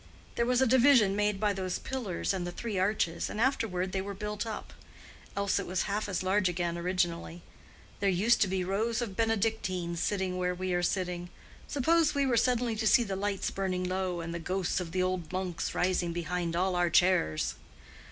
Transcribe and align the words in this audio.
There 0.33 0.47
was 0.47 0.63
a 0.63 0.65
division 0.65 1.15
made 1.15 1.39
by 1.39 1.53
those 1.53 1.77
pillars 1.77 2.33
and 2.33 2.47
the 2.47 2.51
three 2.51 2.79
arches, 2.79 3.29
and 3.29 3.39
afterward 3.39 3.91
they 3.91 4.01
were 4.01 4.15
built 4.15 4.47
up. 4.47 4.73
Else 5.37 5.59
it 5.59 5.67
was 5.67 5.83
half 5.83 6.09
as 6.09 6.23
large 6.23 6.49
again 6.49 6.75
originally. 6.75 7.43
There 7.99 8.09
used 8.09 8.41
to 8.41 8.47
be 8.47 8.63
rows 8.63 9.03
of 9.03 9.15
Benedictines 9.15 9.99
sitting 9.99 10.37
where 10.39 10.55
we 10.55 10.73
are 10.73 10.81
sitting. 10.81 11.29
Suppose 11.67 12.15
we 12.15 12.25
were 12.25 12.35
suddenly 12.35 12.75
to 12.77 12.87
see 12.87 13.03
the 13.03 13.15
lights 13.15 13.51
burning 13.51 13.83
low 13.83 14.21
and 14.21 14.33
the 14.33 14.39
ghosts 14.39 14.79
of 14.79 14.91
the 14.91 15.03
old 15.03 15.31
monks 15.31 15.75
rising 15.75 16.13
behind 16.13 16.55
all 16.55 16.75
our 16.75 16.89
chairs!" 16.89 17.53